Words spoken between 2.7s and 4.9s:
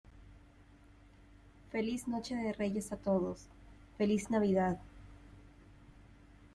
a todos. feliz Navidad.